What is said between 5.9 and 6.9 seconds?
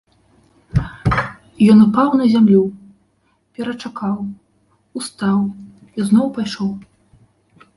і зноў пайшоў.